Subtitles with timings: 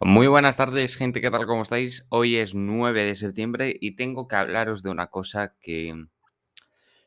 [0.00, 1.46] Muy buenas tardes, gente, ¿qué tal?
[1.46, 2.06] ¿Cómo estáis?
[2.10, 5.94] Hoy es 9 de septiembre y tengo que hablaros de una cosa que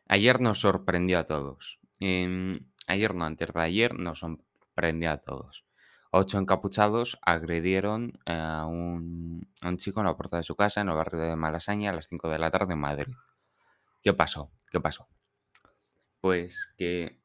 [0.08, 1.79] ayer nos sorprendió a todos.
[1.99, 5.65] Em, ayer no, antes de ayer nos sorprendió a todos.
[6.11, 10.89] Ocho encapuchados agredieron a un, a un chico en la puerta de su casa en
[10.89, 13.13] el barrio de Malasaña a las 5 de la tarde en Madrid.
[14.01, 14.51] ¿Qué pasó?
[14.71, 15.07] ¿Qué pasó?
[16.21, 17.19] Pues que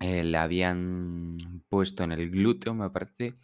[0.00, 3.36] eh, le habían puesto en el glúteo, me parece,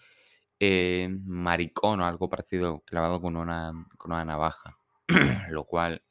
[0.61, 4.79] eh, maricón o algo parecido clavado con una, con una navaja.
[5.51, 6.03] Lo cual,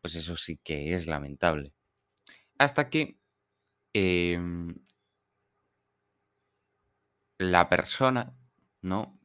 [0.00, 1.72] pues eso sí que es lamentable.
[2.58, 3.18] Hasta que
[3.92, 4.74] em,
[7.38, 8.34] la persona,
[8.82, 9.18] ¿no?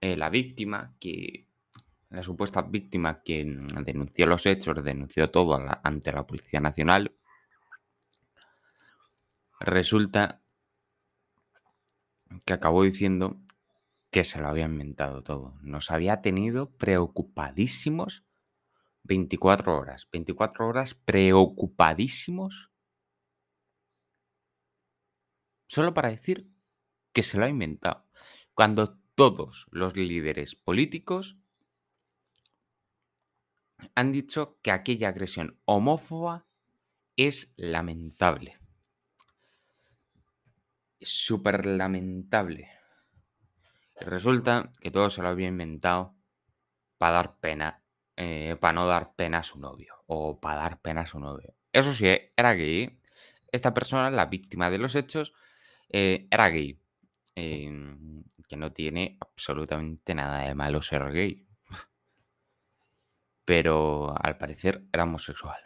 [0.00, 1.46] Eh, la víctima, que
[2.10, 3.44] la supuesta víctima que
[3.84, 7.14] denunció los hechos, denunció todo ante la Policía Nacional,
[9.60, 10.40] resulta
[12.44, 13.40] que acabó diciendo
[14.10, 15.56] que se lo había inventado todo.
[15.62, 18.24] Nos había tenido preocupadísimos
[19.04, 20.08] 24 horas.
[20.12, 22.70] 24 horas preocupadísimos.
[25.66, 26.50] Solo para decir
[27.12, 28.06] que se lo ha inventado.
[28.54, 31.36] Cuando todos los líderes políticos
[33.94, 36.46] han dicho que aquella agresión homófoba
[37.16, 38.58] es lamentable.
[41.00, 42.79] Súper lamentable.
[44.00, 46.14] Resulta que todo se lo había inventado
[46.98, 47.82] para dar pena,
[48.16, 51.54] eh, para no dar pena a su novio o para dar pena a su novio.
[51.72, 53.00] Eso sí, era gay.
[53.52, 55.32] Esta persona, la víctima de los hechos,
[55.88, 56.80] eh, era gay.
[57.34, 61.46] Em, que no tiene absolutamente nada de malo ser gay.
[63.44, 65.60] Pero al parecer era homosexual.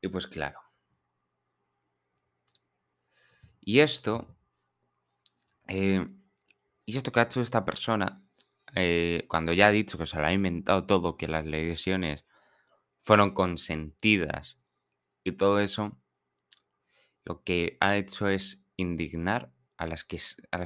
[0.00, 0.60] Y pues claro.
[3.60, 4.33] Y esto
[5.68, 6.06] eh,
[6.86, 8.22] y esto que ha hecho esta persona,
[8.74, 12.24] eh, cuando ya ha dicho que se lo ha inventado todo, que las lesiones
[13.00, 14.58] fueron consentidas
[15.24, 15.98] y todo eso,
[17.24, 20.04] lo que ha hecho es indignar a las,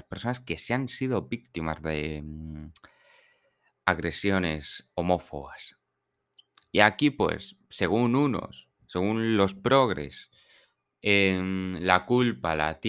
[0.09, 2.72] personas que se han sido víctimas de mm,
[3.87, 5.77] agresiones homófobas.
[6.72, 10.31] Y aquí, pues, según unos, según los progres,
[11.00, 12.81] Em, la culpa la,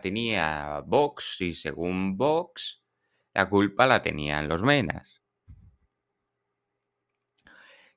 [0.00, 2.84] tenía Vox y según Vox,
[3.34, 5.22] la culpa la tenían los menas.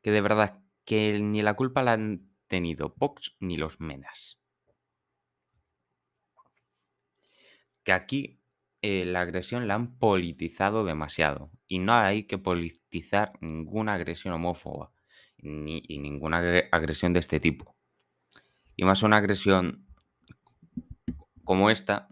[0.01, 4.39] Que de verdad, que ni la culpa la han tenido Vox ni los menas.
[7.83, 8.41] Que aquí
[8.81, 11.51] eh, la agresión la han politizado demasiado.
[11.67, 14.91] Y no hay que politizar ninguna agresión homófoba.
[15.37, 16.39] Ni, y ninguna
[16.71, 17.75] agresión de este tipo.
[18.81, 19.85] Y más una agresión
[21.43, 22.09] como esta,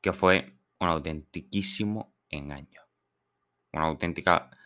[0.00, 0.46] que fue
[0.78, 2.82] un autentiquísimo engaño.
[3.72, 4.56] Una auténtica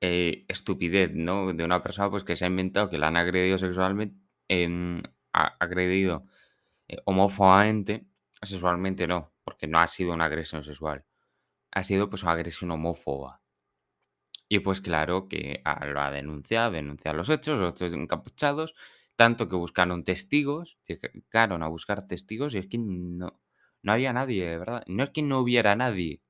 [0.00, 1.52] eh, estupidez, ¿no?
[1.52, 4.16] De una persona pues, que se ha inventado que la han agredido sexualmente,
[4.48, 4.96] em,
[5.32, 6.26] ha agredido
[6.88, 8.04] eh, homófobamente,
[8.42, 11.04] sexualmente no, porque no ha sido una agresión sexual.
[11.70, 13.42] Ha sido pues una agresión homófoba.
[14.48, 18.74] Y pues claro que lo ha denunciado, denunciado los hechos, los hechos encapuchados,
[19.18, 23.40] tanto que buscaron testigos, llegaron a buscar testigos y es que no,
[23.82, 24.84] no había nadie, de verdad.
[24.86, 26.22] No es que no hubiera nadie.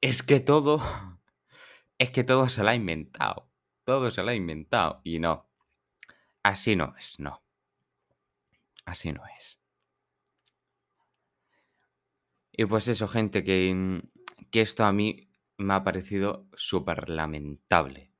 [0.00, 0.80] Es que todo,
[1.98, 3.50] es que todo se lo ha inventado.
[3.82, 5.00] Todo se lo ha inventado.
[5.02, 5.50] Y no.
[6.44, 7.42] Así no es, no.
[8.84, 9.60] Así no es.
[12.52, 14.04] Y pues eso, gente, que,
[14.52, 18.12] que esto a mí me ha parecido súper lamentable.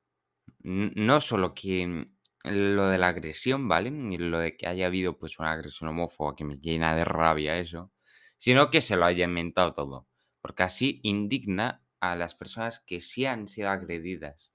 [0.63, 2.11] No solo que
[2.43, 3.89] lo de la agresión, ¿vale?
[3.89, 7.57] Y lo de que haya habido pues una agresión homófoba que me llena de rabia
[7.57, 7.91] eso,
[8.37, 10.07] sino que se lo haya inventado todo,
[10.41, 14.51] porque así indigna a las personas que sí han sido agredidas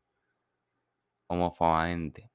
[1.28, 2.30] homófobamente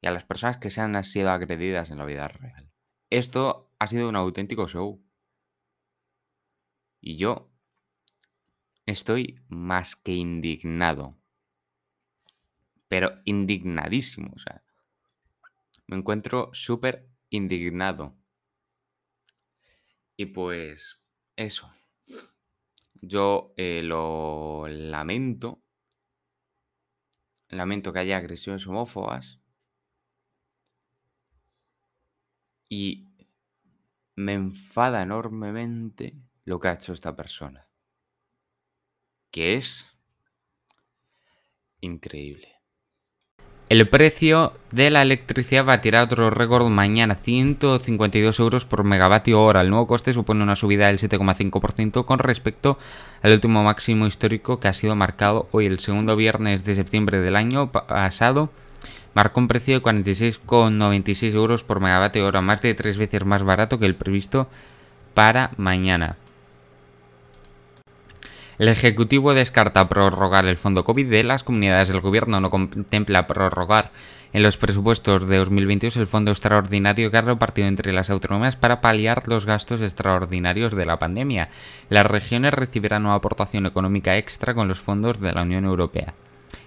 [0.00, 2.70] y a las personas que se han sido agredidas en la vida real.
[3.08, 5.02] Esto ha sido un auténtico show.
[7.00, 7.52] Y yo
[8.86, 11.21] estoy más que indignado
[12.92, 14.32] pero indignadísimo.
[14.34, 14.62] O sea,
[15.86, 18.14] me encuentro súper indignado.
[20.14, 21.00] Y pues
[21.34, 21.72] eso.
[23.00, 25.62] Yo eh, lo lamento.
[27.48, 29.40] Lamento que haya agresiones homófobas.
[32.68, 33.08] Y
[34.16, 37.66] me enfada enormemente lo que ha hecho esta persona.
[39.30, 39.86] Que es
[41.80, 42.51] increíble.
[43.72, 49.42] El precio de la electricidad va a tirar otro récord mañana, 152 euros por megavatio
[49.42, 49.62] hora.
[49.62, 52.78] El nuevo coste supone una subida del 7,5% con respecto
[53.22, 57.34] al último máximo histórico que ha sido marcado hoy, el segundo viernes de septiembre del
[57.34, 58.50] año pasado.
[59.14, 63.78] Marcó un precio de 46,96 euros por megavatio hora, más de tres veces más barato
[63.78, 64.48] que el previsto
[65.14, 66.18] para mañana.
[68.62, 71.90] El Ejecutivo descarta prorrogar el fondo COVID de las comunidades.
[71.90, 73.90] El Gobierno no contempla prorrogar
[74.32, 78.80] en los presupuestos de 2022 el fondo extraordinario que ha repartido entre las autonomías para
[78.80, 81.48] paliar los gastos extraordinarios de la pandemia.
[81.88, 86.14] Las regiones recibirán una aportación económica extra con los fondos de la Unión Europea.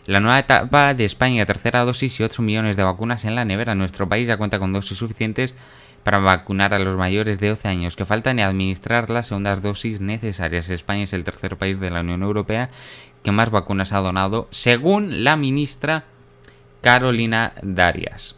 [0.06, 3.74] La nueva etapa de España, tercera dosis y 8 millones de vacunas en la nevera.
[3.74, 5.56] Nuestro país ya cuenta con dosis suficientes
[6.05, 10.01] para vacunar a los mayores de 12 años que faltan y administrar las segundas dosis
[10.01, 10.69] necesarias.
[10.69, 12.69] España es el tercer país de la Unión Europea
[13.23, 16.03] que más vacunas ha donado, según la ministra
[16.81, 18.35] Carolina Darias.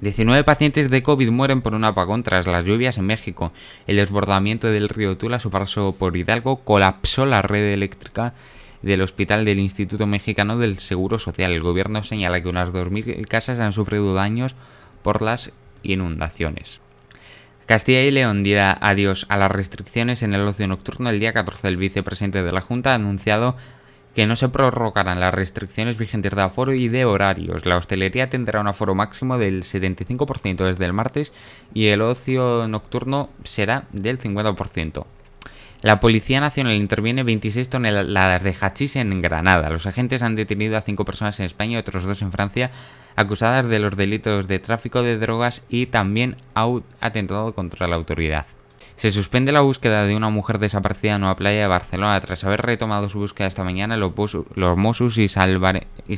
[0.00, 3.50] 19 pacientes de COVID mueren por un apagón tras las lluvias en México.
[3.88, 8.32] El desbordamiento del río Tula, su paso por Hidalgo, colapsó la red eléctrica
[8.82, 11.50] del hospital del Instituto Mexicano del Seguro Social.
[11.50, 14.54] El gobierno señala que unas 2.000 casas han sufrido daños
[15.02, 15.52] por las
[15.82, 16.80] inundaciones.
[17.66, 21.08] Castilla y León dirá adiós a las restricciones en el ocio nocturno.
[21.10, 23.56] El día 14 el vicepresidente de la Junta ha anunciado
[24.14, 27.66] que no se prorrogarán las restricciones vigentes de aforo y de horarios.
[27.66, 31.32] La hostelería tendrá un aforo máximo del 75% desde el martes
[31.72, 35.06] y el ocio nocturno será del 50%.
[35.82, 39.70] La Policía Nacional interviene 26 toneladas de hachís en Granada.
[39.70, 42.70] Los agentes han detenido a 5 personas en España y otros dos en Francia
[43.16, 46.36] acusadas de los delitos de tráfico de drogas y también
[47.00, 48.44] atentado contra la autoridad.
[48.94, 52.60] Se suspende la búsqueda de una mujer desaparecida en una playa de Barcelona tras haber
[52.60, 53.96] retomado su búsqueda esta mañana.
[53.96, 54.12] Los,
[54.76, 56.16] Mossos y, y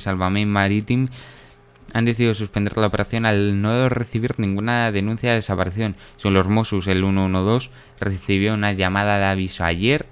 [1.93, 5.97] han decidido suspender la operación al no recibir ninguna denuncia de desaparición.
[6.17, 10.07] Son los Mossos, el 112 recibió una llamada de aviso ayer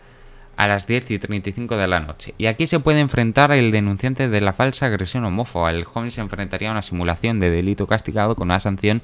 [0.56, 2.34] a las 10 y 35 de la noche.
[2.36, 5.70] Y aquí se puede enfrentar el denunciante de la falsa agresión homófoba.
[5.70, 9.00] El joven se enfrentaría a una simulación de delito castigado con una sanción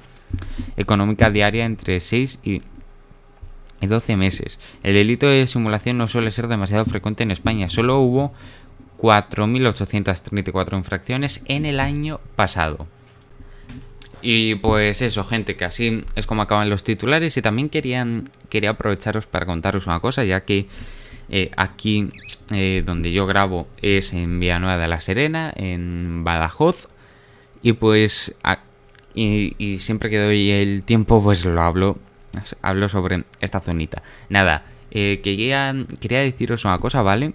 [0.75, 2.61] económica diaria entre 6 y
[3.81, 4.59] 12 meses.
[4.83, 7.69] El delito de simulación no suele ser demasiado frecuente en España.
[7.69, 8.33] Solo hubo
[8.97, 12.87] 4.834 infracciones en el año pasado.
[14.21, 17.37] Y pues eso, gente, que así es como acaban los titulares.
[17.37, 20.67] Y también querían, quería aprovecharos para contaros una cosa, ya que
[21.29, 22.09] eh, aquí
[22.51, 26.87] eh, donde yo grabo es en Villanueva de la Serena, en Badajoz.
[27.61, 28.35] Y pues,
[29.13, 31.97] y, siempre que doy el tiempo, pues lo hablo,
[32.61, 34.01] hablo sobre esta zonita.
[34.29, 37.33] Nada, eh, quería, quería deciros una cosa, ¿vale?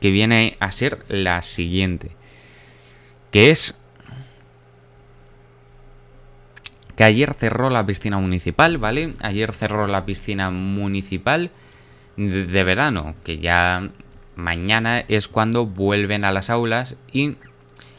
[0.00, 2.10] Que viene a ser la siguiente.
[3.30, 3.76] Que es
[6.96, 9.14] que ayer cerró la piscina municipal, ¿vale?
[9.20, 11.50] Ayer cerró la piscina municipal
[12.16, 13.90] de verano, que ya
[14.36, 17.36] mañana es cuando vuelven a las aulas y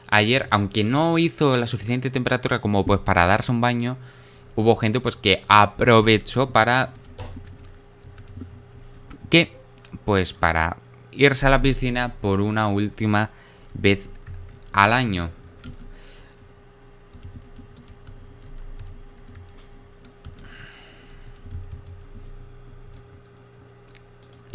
[0.10, 3.98] ayer, aunque no hizo la suficiente temperatura como pues para darse un baño,
[4.56, 6.94] hubo gente pues que aprovechó para
[9.30, 9.51] que
[10.06, 10.78] pues para
[11.15, 13.29] irse a la piscina por una última
[13.73, 14.07] vez
[14.71, 15.29] al año.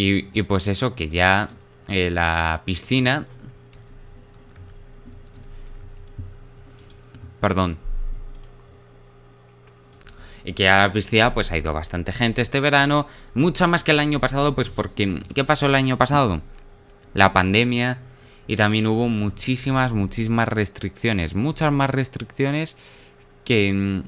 [0.02, 1.50] Y, pues eso, que ya
[1.87, 3.26] eh, la piscina...
[7.38, 7.89] Perdón.
[10.44, 13.06] Y que a la piscina pues ha ido bastante gente este verano.
[13.35, 15.23] Mucha más que el año pasado, pues porque...
[15.35, 16.40] ¿Qué pasó el año pasado?
[17.14, 17.99] La pandemia.
[18.47, 21.35] Y también hubo muchísimas, muchísimas restricciones.
[21.35, 22.76] Muchas más restricciones
[23.44, 24.02] que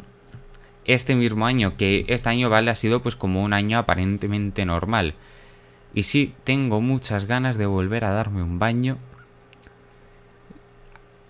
[0.85, 1.77] este mismo año.
[1.77, 5.15] Que este año, vale, ha sido pues como un año aparentemente normal.
[5.95, 8.99] Y sí, tengo muchas ganas de volver a darme un baño.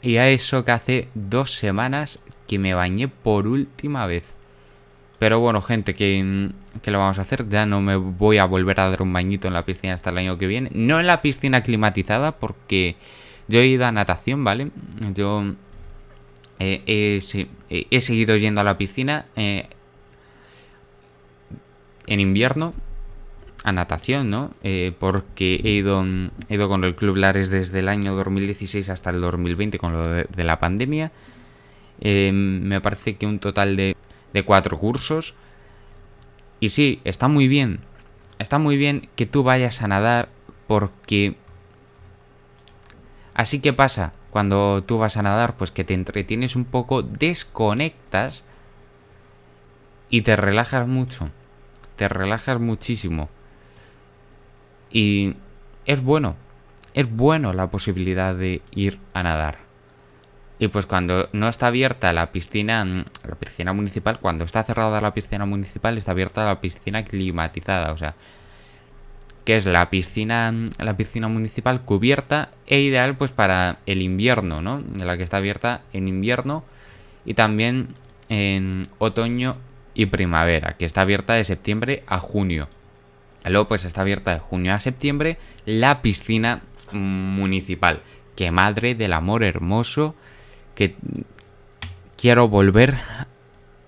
[0.00, 4.35] Y a eso que hace dos semanas que me bañé por última vez.
[5.23, 6.50] Pero bueno, gente, que,
[6.85, 7.49] lo vamos a hacer.
[7.49, 10.19] Ya no me voy a volver a dar un bañito en la piscina hasta el
[10.19, 10.69] año que viene.
[10.75, 12.97] No en la piscina climatizada, porque
[13.47, 14.73] yo he ido a natación, ¿vale?
[15.14, 15.45] Yo
[16.59, 19.69] he, seguido yendo a la piscina eh,
[22.09, 22.75] en invierno
[23.62, 24.50] a natación, ¿no?
[24.64, 26.05] Eh, porque he ido,
[26.49, 30.09] he ido con el Club Lares desde el año 2016 hasta el 2020 con lo
[30.09, 31.12] de, la pandemia.
[32.00, 33.95] Eh, me parece que un total de,
[34.32, 35.34] de cuatro cursos.
[36.60, 37.80] Y sí, está muy bien.
[38.38, 40.28] Está muy bien que tú vayas a nadar
[40.66, 41.36] porque...
[43.34, 48.44] Así que pasa, cuando tú vas a nadar, pues que te entretienes un poco, desconectas
[50.08, 51.30] y te relajas mucho.
[51.96, 53.28] Te relajas muchísimo.
[54.90, 55.36] Y
[55.86, 56.36] es bueno.
[56.94, 59.72] Es bueno la posibilidad de ir a nadar.
[60.62, 65.12] Y pues cuando no está abierta la piscina, la piscina municipal, cuando está cerrada la
[65.12, 67.90] piscina municipal, está abierta la piscina climatizada.
[67.90, 68.14] O sea,
[69.45, 74.85] que es la piscina, la piscina municipal cubierta e ideal pues para el invierno, ¿no?
[74.99, 76.62] La que está abierta en invierno
[77.25, 77.88] y también
[78.28, 79.57] en otoño
[79.95, 82.69] y primavera, que está abierta de septiembre a junio.
[83.45, 88.00] Luego pues está abierta de junio a septiembre la piscina municipal.
[88.37, 90.14] Que madre del amor hermoso
[90.75, 90.97] que
[92.17, 92.97] quiero volver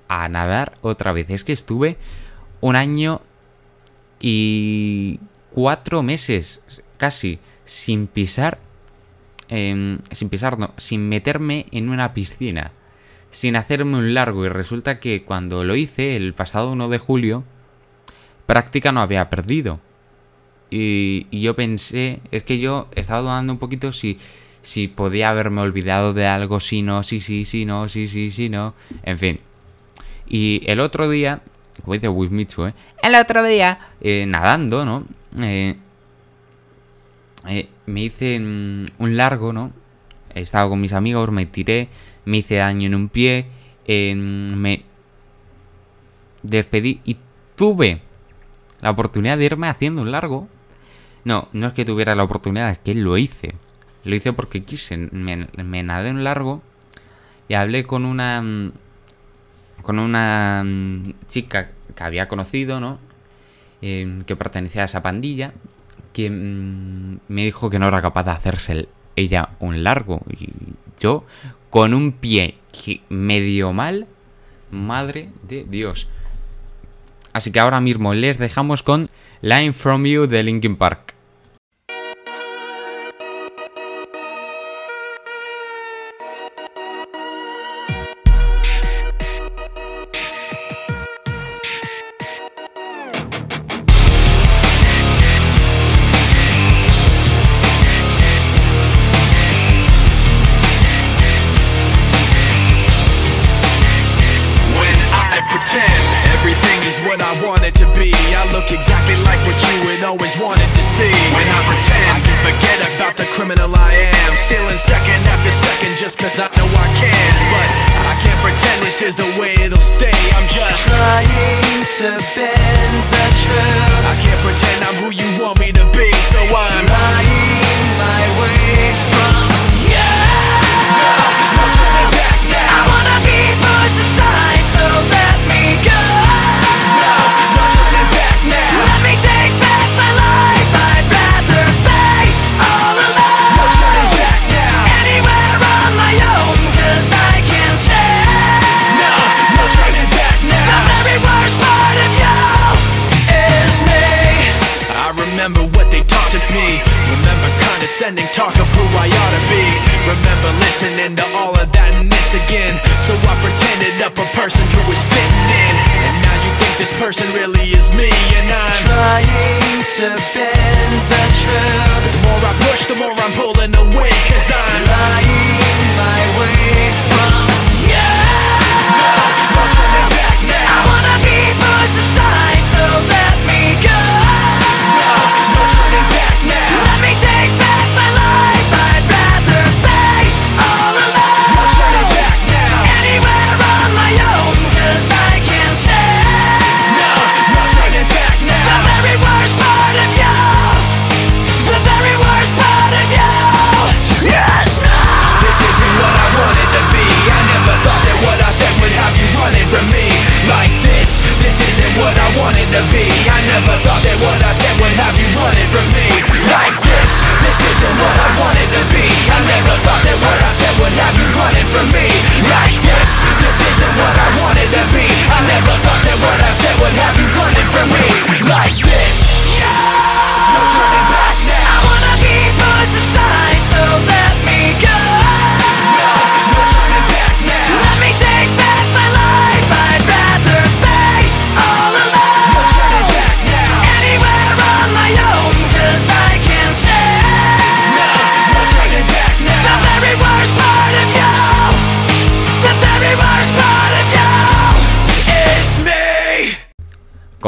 [0.09, 1.31] a nadar otra vez.
[1.31, 1.97] Es que estuve
[2.61, 3.21] un año
[4.21, 6.61] y cuatro meses
[6.97, 8.59] casi sin pisar,
[9.49, 12.73] sin pisar, no, sin meterme en una piscina,
[13.31, 17.45] sin hacerme un largo y resulta que cuando lo hice el pasado 1 de julio,
[18.47, 19.81] práctica no había perdido.
[20.71, 24.19] Y, yo pensé, es que yo estaba dudando un poquito si,
[24.65, 28.49] si podía haberme olvidado de algo, si no, si sí, si no, si sí, si
[28.49, 29.41] no, en fin.
[30.27, 31.43] Y el otro día,
[31.83, 32.75] como dice Wismichu, ¿eh?
[33.03, 35.05] El otro día, eh, nadando, ¿no?
[35.41, 35.77] Eh,
[37.47, 39.73] eh, me hice un largo, ¿no?
[40.35, 41.89] Estaba con mis amigos, me tiré,
[42.25, 43.47] me hice daño en un pie,
[43.87, 44.83] me
[46.43, 47.19] despedí y
[47.55, 48.01] tuve
[48.81, 50.49] la oportunidad de irme haciendo un largo.
[51.25, 53.55] No, no es que tuviera la oportunidad, es que lo hice.
[54.05, 56.63] Lo hice porque quise, me, me nadé un largo
[57.49, 58.43] y hablé con una
[59.83, 60.65] con una
[61.29, 62.99] chica que había conocido, ¿no?
[63.83, 65.53] Em, que pertenecía a esa pandilla,
[66.15, 70.23] que mm, me dijo que no era capaz de hacerse ella un largo.
[70.31, 70.49] Y
[70.99, 71.25] yo,
[71.69, 72.57] con un pie
[73.11, 74.07] medio mal,
[74.71, 76.09] madre de Dios.
[77.35, 79.11] Así que ahora mismo les dejamos con
[79.43, 81.14] Line From You de Linkin Park.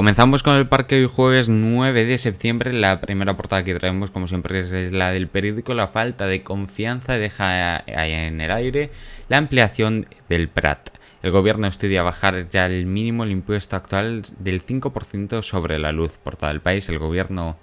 [0.07, 2.73] Comenzamos con el parque hoy jueves 9 de septiembre.
[2.73, 5.75] La primera portada que traemos, como siempre, es la del periódico.
[5.75, 8.93] La falta de confianza deja en el aire
[9.29, 10.91] la ampliación del Prat.
[11.25, 16.19] El gobierno estudia bajar ya el mínimo el impuesto actual del 5% sobre la luz.
[16.23, 17.57] Portada del país, el gobierno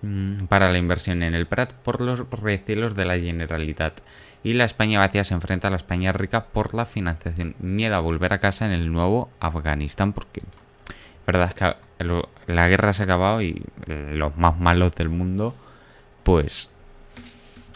[0.00, 4.00] mm, para la inversión en el Prat por los recelos de la Generalitat.
[4.42, 7.54] Y la España vacía se enfrenta a la España rica por la financiación.
[7.58, 10.40] Miedo a volver a casa en el nuevo Afganistán porque
[11.26, 11.74] verdad es que
[12.46, 15.54] la guerra se ha acabado y los más malos del mundo,
[16.22, 16.70] pues,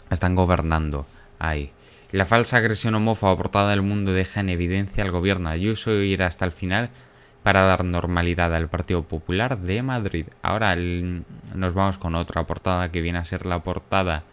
[0.09, 1.05] están gobernando
[1.39, 1.71] ahí.
[2.11, 6.23] La falsa agresión homófoba portada del mundo deja en evidencia al gobierno Ayuso y ir
[6.23, 6.89] hasta el final
[7.43, 10.25] para dar normalidad al Partido Popular de Madrid.
[10.41, 14.23] Ahora nos vamos con otra portada que viene a ser la portada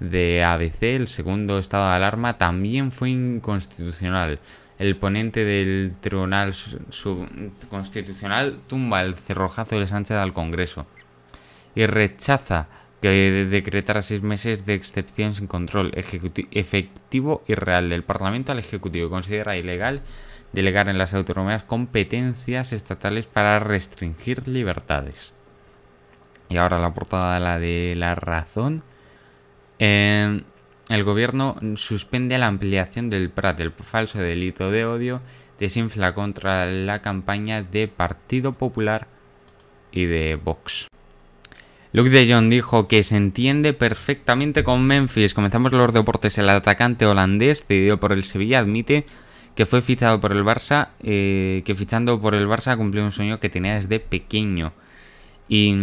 [0.00, 0.82] de ABC.
[0.82, 4.38] El segundo estado de alarma también fue inconstitucional
[4.78, 6.54] el ponente del Tribunal
[7.68, 10.86] Constitucional tumba el cerrojazo de Sánchez al Congreso
[11.74, 12.68] y rechaza
[13.00, 19.10] que decretara seis meses de excepción sin control efectivo y real del Parlamento al Ejecutivo.
[19.10, 20.02] Considera ilegal
[20.52, 25.34] delegar en las autonomías competencias estatales para restringir libertades.
[26.48, 28.82] Y ahora la portada la de la razón.
[29.78, 30.40] Eh,
[30.88, 35.20] el gobierno suspende la ampliación del PRAT, el falso delito de odio,
[35.58, 39.08] desinfla contra la campaña de Partido Popular
[39.92, 40.88] y de Vox.
[41.92, 45.32] Luke de Jong dijo que se entiende perfectamente con Memphis.
[45.32, 46.36] Comenzamos los deportes.
[46.36, 49.06] El atacante holandés, cedido por el Sevilla, admite
[49.54, 53.40] que fue fichado por el Barça, eh, que fichando por el Barça cumplió un sueño
[53.40, 54.72] que tenía desde pequeño.
[55.48, 55.74] Y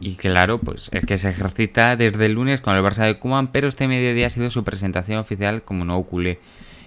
[0.00, 3.48] y claro, pues es que se ejercita desde el lunes con el Barça de Kuman,
[3.48, 6.38] pero este mediodía ha sido su presentación oficial como no culé.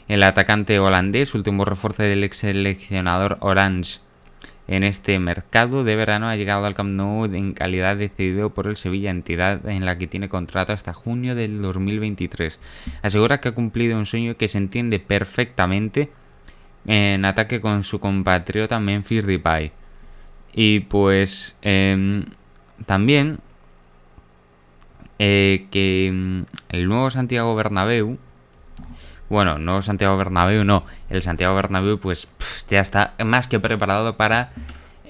[0.08, 4.00] El atacante holandés, último refuerzo del ex seleccionador Orange
[4.68, 8.68] en este mercado de verano, ha llegado al Camp Nou en calidad de cedido por
[8.68, 12.60] el Sevilla, entidad en la que tiene contrato hasta junio del 2023.
[13.02, 16.12] Asegura que ha cumplido un sueño que se entiende perfectamente
[16.86, 19.74] en ataque con su compatriota Memphis Depay.
[20.54, 22.26] Y pues em,
[22.86, 23.40] también
[25.20, 28.18] eh, que mm, el nuevo Santiago Bernabéu,
[29.30, 32.28] bueno, nuevo Santiago Bernabéu no, el Santiago Bernabéu pues
[32.68, 34.52] ya está más que preparado para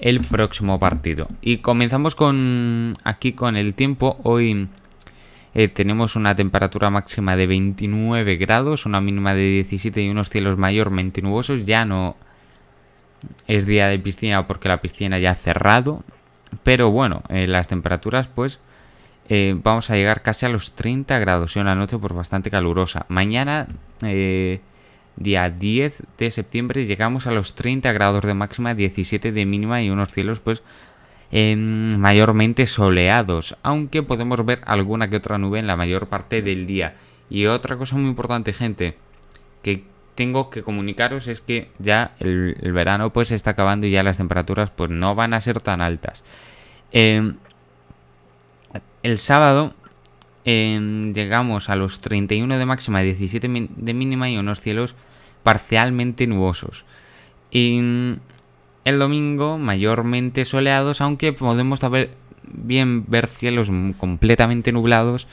[0.02, 1.28] el próximo partido.
[1.40, 4.18] Y comenzamos con aquí con el tiempo.
[4.24, 4.68] Hoy
[5.54, 10.56] eh, tenemos una temperatura máxima de 29 grados, una mínima de 17 y unos cielos
[10.56, 11.64] mayormente nubosos.
[11.66, 12.16] Ya no
[13.46, 16.04] es día de piscina porque la piscina ya ha cerrado.
[16.62, 18.60] Pero bueno, eh, las temperaturas pues
[19.28, 23.06] eh, vamos a llegar casi a los 30 grados y una noche pues bastante calurosa.
[23.08, 23.66] Mañana,
[24.02, 24.60] eh,
[25.16, 29.90] día 10 de septiembre, llegamos a los 30 grados de máxima, 17 de mínima y
[29.90, 30.62] unos cielos pues
[31.34, 33.56] mayormente soleados.
[33.62, 36.96] Aunque podemos ver alguna que otra nube en la mayor parte del día.
[37.30, 38.98] Y otra cosa muy importante gente,
[39.62, 44.18] que tengo que comunicaros es que ya el, verano pues está acabando y ya las
[44.18, 46.22] temperaturas pues no van a ser tan altas.
[46.92, 47.36] Em,
[49.02, 49.74] el sábado
[50.44, 54.94] em, llegamos a los 31 de máxima, 17 de mínima y unos cielos
[55.42, 56.84] parcialmente nubosos.
[57.50, 57.78] Y
[58.84, 61.80] el domingo mayormente soleados, aunque podemos
[62.44, 65.26] bien ver cielos completamente nublados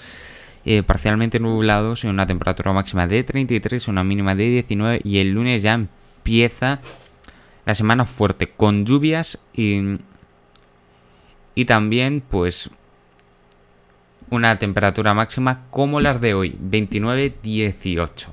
[0.72, 5.32] eh, parcialmente nublados y una temperatura máxima de 33, una mínima de 19 y el
[5.32, 6.80] lunes ya empieza
[7.66, 9.98] la semana fuerte con lluvias y,
[11.56, 12.70] y también pues
[14.30, 18.28] una temperatura máxima como las de hoy, 29-18.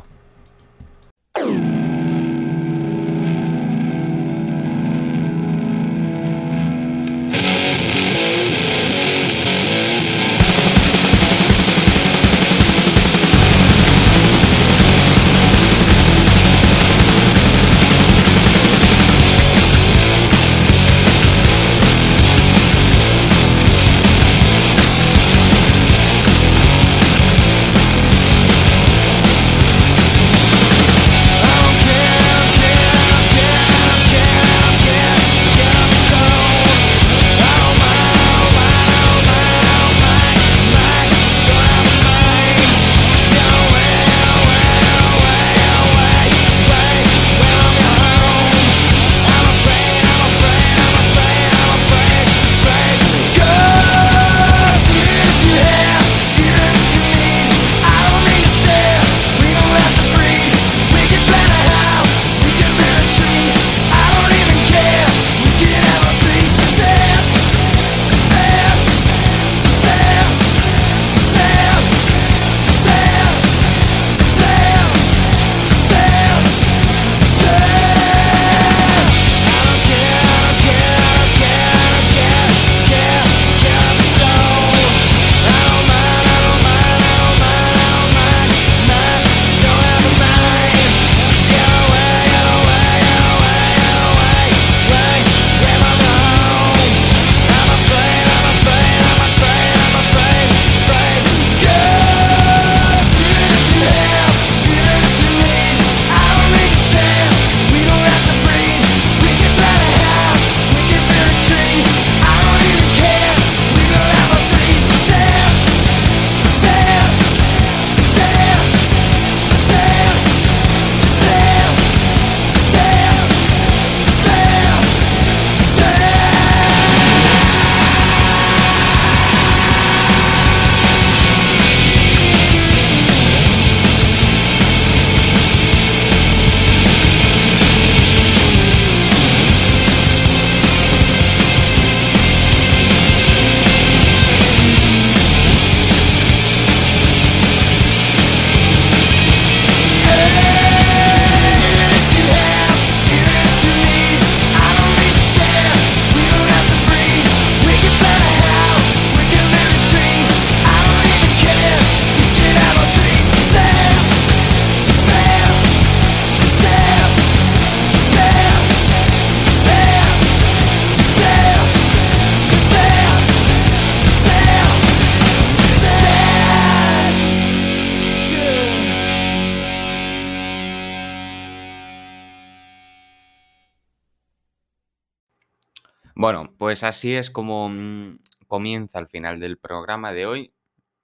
[186.66, 190.52] Pues así es como mm, comienza el final del programa de hoy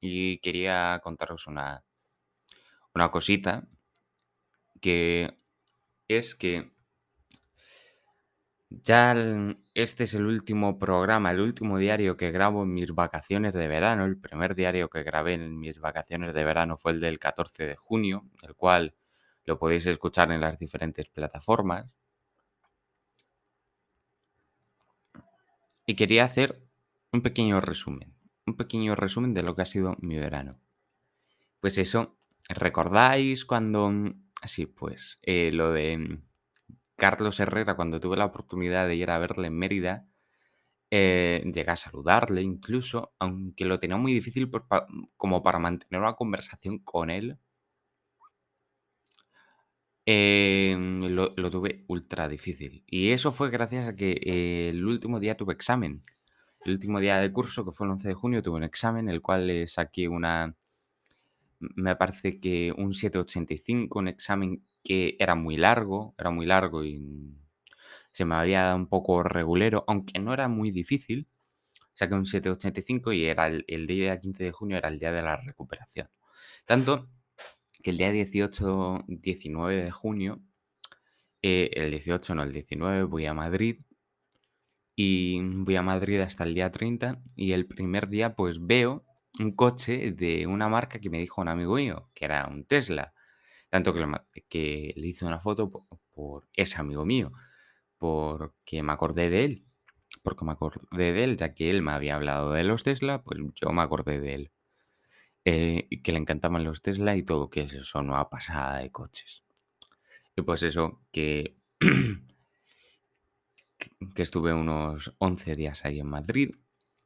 [0.01, 1.85] y quería contaros una,
[2.97, 3.69] una cosita
[4.81, 5.39] que
[6.09, 6.73] es que
[8.71, 9.15] ya
[9.75, 14.05] este es el último programa, el último diario que grabo en mis vacaciones de verano.
[14.05, 17.77] El primer diario que grabé en mis vacaciones de verano fue el del 14 de
[17.77, 18.97] junio, el cual
[19.45, 21.87] lo podéis escuchar en las diferentes plataformas.
[25.87, 26.63] Y quería hacer
[27.13, 28.17] un pequeño resumen,
[28.47, 30.61] un pequeño resumen de lo que ha sido mi verano.
[31.61, 32.19] Pues eso,
[32.49, 33.91] ¿recordáis cuando...
[34.45, 36.21] Sí, pues eh, lo de
[36.97, 40.09] Carlos Herrera, cuando tuve la oportunidad de ir a verle en Mérida,
[40.91, 44.51] eh, llegué a saludarle incluso, aunque lo tenía muy difícil
[45.17, 47.39] como para mantener una conversación con él.
[50.05, 52.85] Em, lo, tuve ultra difícil.
[52.87, 56.05] Y eso fue gracias a que eh, el último día tuve examen.
[56.65, 59.21] El último día del curso, que fue el 11 de junio, tuve un examen, el
[59.23, 60.57] cual saqué una...
[61.61, 67.37] Me parece que un 785, un examen que era muy largo, era muy largo y
[68.13, 71.29] se me había dado un poco regulero, aunque no era muy difícil.
[71.95, 75.37] Saqué un 785 y era el, día 15 de junio era el día de la
[75.37, 76.09] recuperación.
[76.67, 77.09] Tanto
[77.83, 80.41] que el día 18, 19 de junio,
[81.43, 83.81] eh, el 18 no, el 19 voy a Madrid
[84.95, 89.05] y voy a Madrid hasta el día 30 y el primer día pues veo
[89.41, 93.15] un coche de una marca que me dijo un amigo mío, que era un Tesla.
[93.71, 95.71] Tanto que le, hice una foto
[96.13, 97.33] por, ese amigo mío,
[97.99, 99.67] porque me acordé de él.
[100.23, 103.41] Porque me acordé de él, ya que él me había hablado de los Tesla, pues
[103.61, 104.53] yo me acordé de él.
[105.45, 109.43] Eh, que le encantaban los Tesla y todo, que es eso, nueva pasada de coches.
[110.37, 111.57] Y pues eso, que,
[114.15, 116.53] que estuve unos 11 días ahí en Madrid.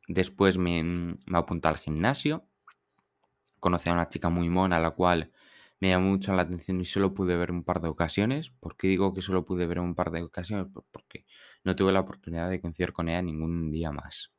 [0.07, 2.46] Después me, me apunté al gimnasio.
[3.59, 5.33] Conocí a una chica muy mona, la cual
[5.81, 8.51] me llamó mucho la atención y solo pude ver un par de ocasiones.
[8.51, 10.66] ¿Por qué digo que solo pude ver un par de ocasiones?
[10.90, 11.25] Porque
[11.64, 14.33] no tuve la oportunidad de coincidir con ella ningún día más.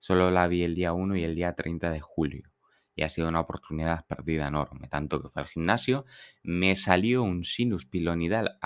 [0.00, 2.53] Solo la vi el día 1 y el día 30 de julio.
[2.96, 4.88] Y ha sido una oportunidad perdida enorme.
[4.88, 6.04] Tanto que fue al gimnasio.
[6.42, 8.58] Me salió un sinus pilonidal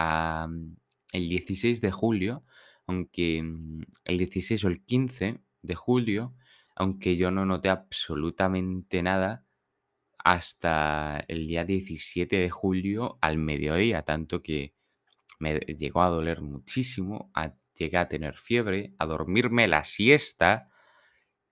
[1.12, 2.44] el 16 de julio.
[2.86, 6.34] Aunque mm, el 16 o el 15 de julio.
[6.76, 9.44] Aunque yo no noté absolutamente nada
[10.18, 14.74] hasta el día 17 de julio al mediodía, tanto que
[15.38, 17.30] me llegó a doler muchísimo,
[17.74, 20.68] llegué a tener fiebre, a dormirme la siesta.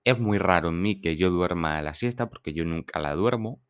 [0.07, 3.61] Es muy raro en mí que yo duerma la siesta porque yo nunca la duermo.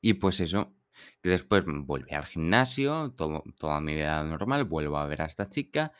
[0.00, 0.74] Y pues eso,
[1.22, 5.92] que después volví al gimnasio, toda mi vida normal, vuelvo a ver a esta chica,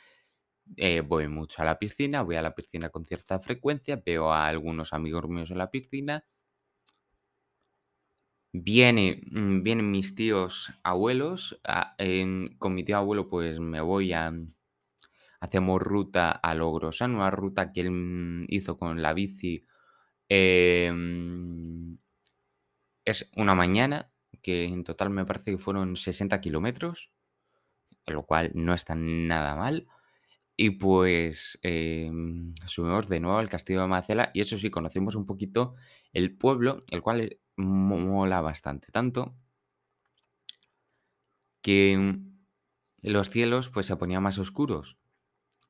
[0.77, 4.47] eh, voy mucho a la piscina, voy a la piscina con cierta frecuencia, veo a
[4.47, 6.25] algunos amigos míos en la piscina
[8.53, 11.59] Viene, mm, vienen mis tíos abuelos.
[12.59, 14.31] Con mi tío abuelo, pues me voy a.
[15.41, 19.65] Hacemos ruta a Logrosán, una ruta que él mm, hizo con la bici.
[20.29, 21.97] Em,
[23.05, 27.11] es una mañana, que en total me parece que fueron 60 kilómetros,
[28.07, 29.87] lo cual no está nada mal.
[30.57, 35.25] Y pues em, subimos de nuevo al castillo de Macela y eso sí, conocemos un
[35.25, 35.75] poquito
[36.13, 38.91] el pueblo, el cual mola bastante.
[38.91, 39.35] Tanto
[41.61, 44.97] que mm, los cielos pues se ponían más oscuros.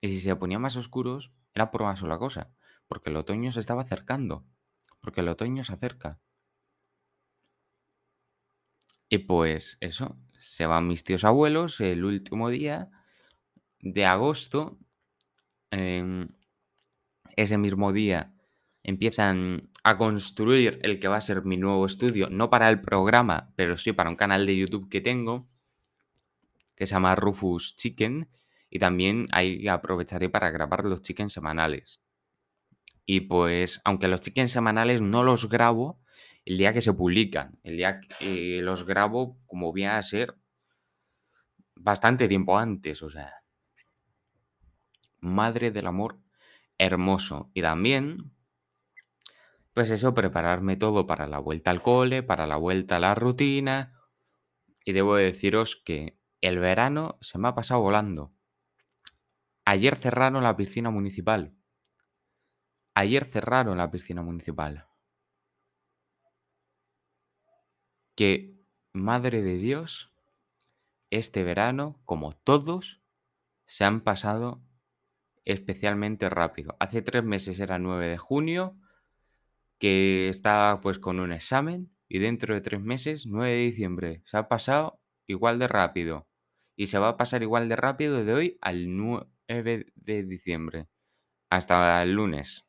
[0.02, 2.52] Y si se ponían más oscuros era por una sola cosa,
[2.88, 4.46] porque el otoño se estaba acercando,
[5.00, 6.20] porque el otoño se acerca.
[9.10, 12.90] Y pues eso, se van mis tíos abuelos el último día
[13.80, 14.80] de agosto.
[15.70, 16.30] Em,
[17.36, 18.34] ese mismo día
[18.84, 23.54] empiezan a construir el que va a ser mi nuevo estudio, no para el programa,
[23.56, 25.48] pero sí para un canal de YouTube que tengo,
[26.76, 28.30] que se llama Rufus Chicken,
[28.72, 32.02] y también ahí aprovecharé para grabar los chickens semanales.
[33.06, 36.02] Y pues, aunque los chickens semanales no los grabo
[36.46, 40.36] el día que se publican, el día que los grabo como voy a ser
[41.76, 43.34] bastante tiempo antes, o sea.
[45.20, 46.20] Madre del amor
[46.80, 47.52] hermoso.
[47.54, 48.34] Y también
[49.74, 53.94] pues eso, prepararme todo para la vuelta al cole, para la vuelta a la rutina.
[54.84, 58.34] Y debo deciros que el verano se me ha pasado volando.
[59.65, 61.56] Ayer cerraron la piscina municipal.
[62.95, 64.88] Ayer cerraron la piscina municipal.
[68.15, 68.60] Que,
[68.91, 70.12] madre de Dios,
[71.10, 73.02] este verano, como todos,
[73.65, 74.62] se han pasado
[75.45, 76.76] especialmente rápido.
[76.80, 78.78] Hace tres meses era 9 de junio,
[79.80, 84.38] que estaba pues con un examen y dentro de tres meses, 9 de diciembre, se
[84.38, 86.28] ha pasado igual de rápido.
[86.76, 88.95] Y se va a pasar igual de rápido de hoy al
[89.52, 90.88] 9 de diciembre.
[91.52, 92.66] Hasta el lunes.